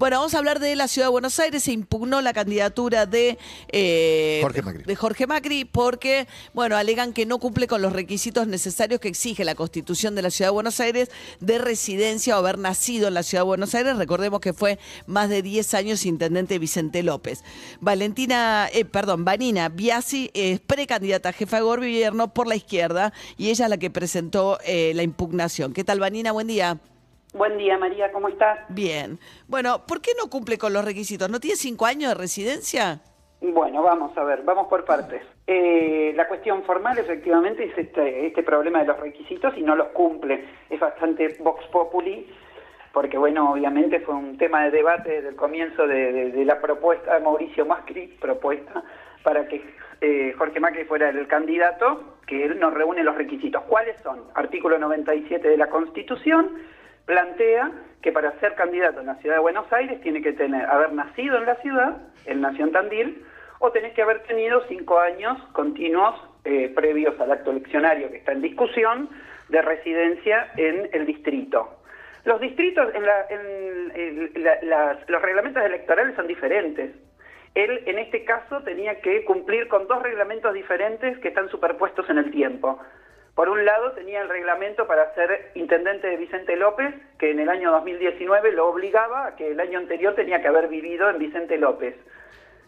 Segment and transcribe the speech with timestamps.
[0.00, 1.64] Bueno, vamos a hablar de la ciudad de Buenos Aires.
[1.64, 3.36] Se impugnó la candidatura de,
[3.68, 4.84] eh, Jorge Macri.
[4.84, 9.44] de Jorge Macri porque, bueno, alegan que no cumple con los requisitos necesarios que exige
[9.44, 11.10] la Constitución de la ciudad de Buenos Aires
[11.40, 13.98] de residencia o haber nacido en la ciudad de Buenos Aires.
[13.98, 17.44] Recordemos que fue más de 10 años intendente Vicente López.
[17.82, 23.50] Valentina, eh, perdón, Vanina Biasi es precandidata a jefa de gobierno por la izquierda y
[23.50, 25.74] ella es la que presentó eh, la impugnación.
[25.74, 26.32] ¿Qué tal, Vanina?
[26.32, 26.80] Buen día.
[27.32, 28.58] Buen día, María, ¿cómo estás?
[28.68, 29.18] Bien.
[29.46, 31.30] Bueno, ¿por qué no cumple con los requisitos?
[31.30, 33.00] ¿No tiene cinco años de residencia?
[33.40, 35.22] Bueno, vamos a ver, vamos por partes.
[35.46, 39.88] Eh, la cuestión formal efectivamente es este, este problema de los requisitos y no los
[39.88, 40.44] cumple.
[40.68, 42.28] Es bastante vox populi,
[42.92, 46.60] porque bueno, obviamente fue un tema de debate desde el comienzo de, de- de la
[46.60, 48.82] propuesta de Mauricio Macri, propuesta
[49.22, 49.62] para que
[50.00, 53.62] eh, Jorge Macri fuera el candidato, que él no reúne los requisitos.
[53.68, 54.20] ¿Cuáles son?
[54.34, 56.58] Artículo 97 de la Constitución
[57.10, 60.92] plantea que para ser candidato en la ciudad de Buenos Aires tiene que tener haber
[60.92, 63.24] nacido en la ciudad, en Tandil,
[63.58, 68.30] o tenés que haber tenido cinco años continuos eh, previos al acto eleccionario que está
[68.30, 69.08] en discusión
[69.48, 71.78] de residencia en el distrito.
[72.24, 73.26] Los distritos, en, la-
[75.08, 76.92] los reglamentos electorales son diferentes.
[77.56, 82.18] Él, en este caso, tenía que cumplir con dos reglamentos diferentes que están superpuestos en
[82.18, 82.78] el tiempo.
[83.34, 87.48] Por un lado, tenía el reglamento para ser intendente de Vicente López, que en el
[87.48, 91.56] año 2019 lo obligaba a que el año anterior tenía que haber vivido en Vicente
[91.56, 91.94] López.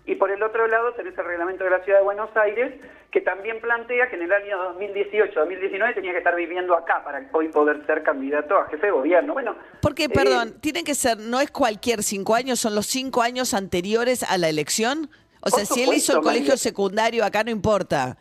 [0.05, 2.75] Y por el otro lado tenés el reglamento de la Ciudad de Buenos Aires,
[3.13, 7.49] que también plantea que en el año 2018-2019 tenía que estar viviendo acá para hoy
[7.49, 9.35] poder ser candidato a jefe de gobierno.
[9.35, 13.23] Bueno, Porque, eh, perdón, tienen que ser, no es cualquier cinco años, son los cinco
[13.23, 15.09] años anteriores a la elección.
[15.41, 16.57] O sea, si él hizo el colegio María.
[16.57, 18.17] secundario, acá no importa.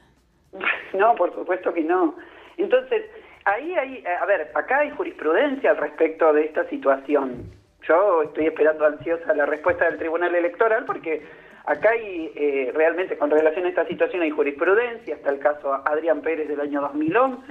[0.94, 2.18] No, por supuesto que no.
[2.64, 3.04] Entonces,
[3.46, 7.44] ahí hay, a ver, acá hay jurisprudencia al respecto de esta situación.
[7.88, 11.22] Yo estoy esperando ansiosa la respuesta del Tribunal Electoral porque
[11.66, 16.22] acá hay eh, realmente con relación a esta situación hay jurisprudencia, está el caso Adrián
[16.22, 17.44] Pérez del año 2011.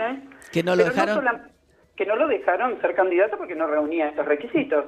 [0.52, 1.14] Que no lo dejaron.
[1.16, 1.46] sola-
[1.96, 4.86] que no lo dejaron ser candidato porque no reunía estos requisitos.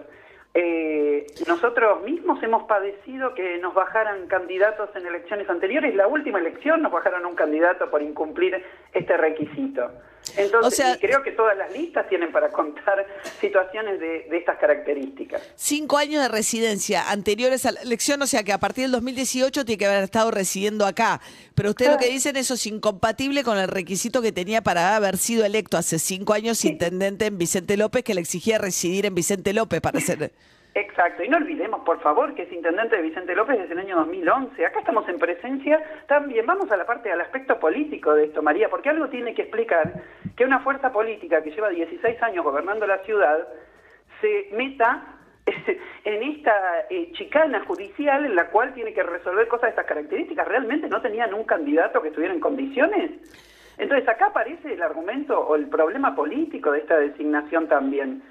[0.54, 5.94] Eh, nosotros mismos hemos padecido que nos bajaran candidatos en elecciones anteriores.
[5.94, 9.90] La última elección nos bajaron un candidato por incumplir este requisito.
[10.36, 13.06] Entonces, O sea- y creo que todas las listas tienen para contar
[13.40, 15.42] situaciones de, de estas características.
[15.56, 19.64] Cinco años de residencia anteriores a la elección, o sea que a partir del 2018
[19.64, 21.20] tiene que haber estado residiendo acá.
[21.54, 25.16] Pero usted lo que dicen eso es incompatible con el requisito que tenía para haber
[25.18, 29.52] sido electo hace cinco años intendente en Vicente López, que le exigía residir en Vicente
[29.52, 30.32] López para ser...
[30.74, 33.96] Exacto, y no olvidemos, por favor, que es intendente de Vicente López desde el año
[33.96, 34.64] 2011.
[34.64, 36.46] Acá estamos en presencia también.
[36.46, 39.92] Vamos a la parte, al aspecto político de esto, María, porque algo tiene que explicar
[40.34, 43.46] que una fuerza política que lleva 16 años gobernando la ciudad
[44.22, 45.18] se meta
[46.04, 50.48] en esta eh, chicana judicial en la cual tiene que resolver cosas de estas características.
[50.48, 53.10] ¿Realmente no tenían un candidato que estuviera en condiciones?
[53.76, 58.22] Entonces acá aparece el argumento o el problema político de esta designación también.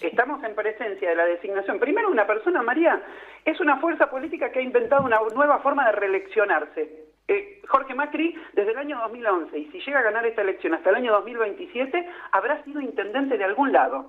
[0.00, 1.78] Estamos en presencia de la designación.
[1.78, 3.00] Primero, una persona, María,
[3.44, 7.06] es una fuerza política que ha inventado una nueva forma de reeleccionarse.
[7.28, 10.90] Eh, Jorge Macri, desde el año 2011, y si llega a ganar esta elección hasta
[10.90, 14.06] el año 2027, habrá sido intendente de algún lado.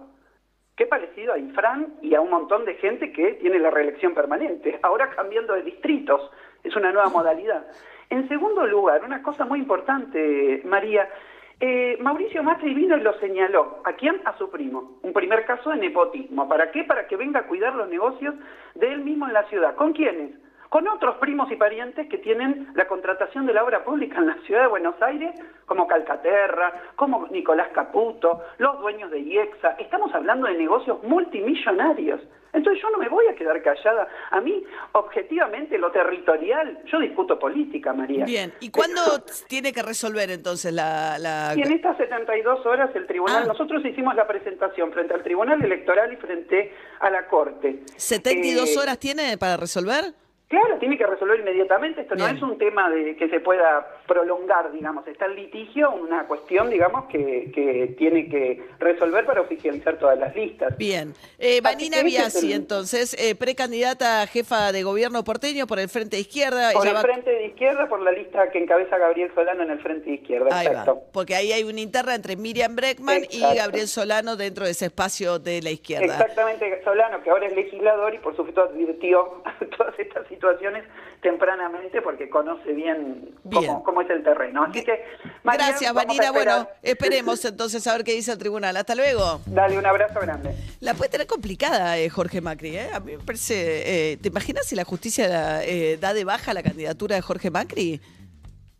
[0.76, 4.80] Qué parecido a Infran y a un montón de gente que tiene la reelección permanente,
[4.84, 6.30] ahora cambiando de distritos,
[6.64, 7.66] es una nueva modalidad.
[8.10, 11.10] En segundo lugar, una cosa muy importante, María,
[11.60, 13.82] eh, Mauricio Macri vino y lo señaló.
[13.84, 14.22] ¿A quién?
[14.26, 15.00] A su primo.
[15.02, 16.48] Un primer caso de nepotismo.
[16.48, 16.84] ¿Para qué?
[16.84, 18.36] Para que venga a cuidar los negocios
[18.76, 19.76] de él mismo en la ciudad.
[19.76, 20.32] ¿Con quiénes?
[20.70, 24.38] Con otros primos y parientes que tienen la contratación de la obra pública en la
[24.46, 25.32] ciudad de Buenos Aires,
[25.66, 29.72] como Calcaterra, como Nicolás Caputo, los dueños de IEXA.
[29.80, 32.20] Estamos hablando de negocios multimillonarios.
[32.54, 34.08] Entonces yo no me voy a quedar callada.
[34.32, 34.64] A mí,
[34.94, 38.26] objetivamente, lo territorial, yo discuto política, María.
[38.26, 39.02] Bien, ¿y cuándo
[39.48, 41.18] tiene que resolver entonces la...
[41.20, 43.48] la- Y en estas 72 horas el tribunal, Ah.
[43.48, 47.84] nosotros hicimos la presentación frente al tribunal electoral y frente a la corte.
[47.98, 50.06] ¿72 Eh, horas tiene para resolver?
[50.50, 52.02] Claro, tiene que resolver inmediatamente.
[52.02, 52.30] Esto Bien.
[52.30, 55.06] no es un tema de que se pueda prolongar, digamos.
[55.06, 60.34] Está en litigio, una cuestión, digamos, que, que tiene que resolver para oficializar todas las
[60.34, 60.78] listas.
[60.78, 61.14] Bien.
[61.38, 65.22] Eh, Vanina Así que ese es Biasi, el- entonces, eh, precandidata a jefa de gobierno
[65.26, 66.72] porteño por el Frente de Izquierda.
[66.72, 69.82] Por el va- Frente de Izquierda, por la lista que encabeza Gabriel Solano en el
[69.82, 70.48] Frente de Izquierda.
[70.58, 71.02] Ahí va, Exacto.
[71.12, 73.42] porque ahí hay una interna entre Miriam Breckman y.
[73.58, 76.06] Gabriel Solano dentro de ese espacio de la izquierda.
[76.06, 79.42] Exactamente, Solano, que ahora es legislador y por supuesto advirtió
[79.78, 80.84] todas estas situaciones situaciones
[81.22, 83.66] tempranamente porque conoce bien, Bien.
[83.68, 84.64] Cómo, cómo es el terreno.
[84.64, 85.04] Así que,
[85.44, 86.32] Marian, Gracias, Vanina.
[86.32, 88.78] Bueno, esperemos entonces a ver qué dice el tribunal.
[88.78, 89.42] Hasta luego.
[89.48, 90.56] Dale un abrazo grande.
[90.80, 92.78] La puede tener complicada eh, Jorge Macri.
[92.78, 92.90] ¿eh?
[92.94, 94.12] A mí me parece.
[94.12, 98.00] eh, ¿Te imaginas si la justicia eh, da de baja la candidatura de Jorge Macri?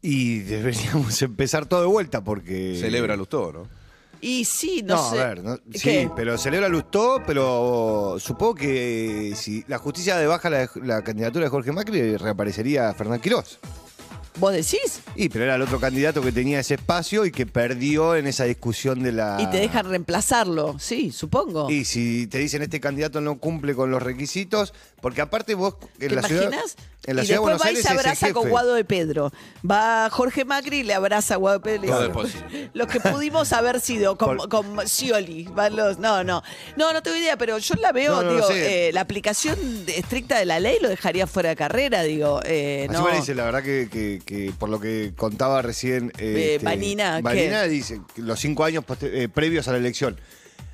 [0.02, 2.76] Y deberíamos empezar todo de vuelta porque.
[2.80, 3.77] Celebra Lustó, ¿no?
[4.22, 5.22] Y sí, no, No, sé.
[5.22, 6.10] a ver, no- sí, ¿Qué?
[6.16, 11.50] pero celebra Lustó, pero supongo que si la justicia de baja la, la candidatura de
[11.50, 13.60] Jorge Macri, reaparecería Fernán Quirós.
[14.40, 15.02] ¿Vos decís?
[15.16, 18.44] Y, pero era el otro candidato que tenía ese espacio y que perdió en esa
[18.44, 19.38] discusión de la.
[19.40, 20.78] Y te dejan reemplazarlo.
[20.80, 21.70] Sí, supongo.
[21.70, 26.10] Y si te dicen este candidato no cumple con los requisitos, porque aparte vos en
[26.10, 26.76] ¿Te la ciudad, imaginas?
[27.06, 28.50] en la y ciudad de después Buenos va y se abraza con.
[28.50, 29.32] Guado de Pedro.
[29.70, 31.84] Va Jorge Macri y le abraza a Guado de Pedro.
[31.84, 32.72] y le Todo dice, es posible.
[32.74, 35.46] Lo que pudimos haber sido con, Por- con Scioli.
[35.54, 36.44] van los- no, no.
[36.76, 38.90] No, no tengo idea, pero yo la veo, No, no digo, sé.
[38.90, 42.40] eh, la aplicación de- estricta de la ley lo dejaría fuera de carrera, digo.
[42.46, 43.06] eh, Así no.
[43.10, 46.66] me dice, la verdad que, que- que por lo que contaba recién Eh, este,
[47.24, 50.20] Vanina, dice que los cinco años eh, previos a la elección.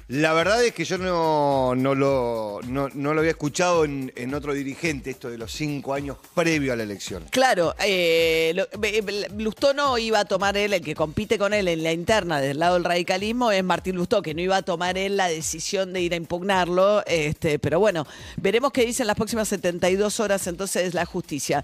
[0.09, 4.33] La verdad es que yo no, no, lo, no, no lo había escuchado en, en
[4.33, 7.23] otro dirigente, esto de los cinco años previo a la elección.
[7.31, 11.53] Claro, eh, lo- be- be- Lustó no iba a tomar él, el que compite con
[11.53, 14.61] él en la interna del lado del radicalismo es Martín Lustó, que no iba a
[14.61, 19.07] tomar él la decisión de ir a impugnarlo, este, pero bueno, veremos qué dice en
[19.07, 21.63] las próximas 72 horas entonces la justicia.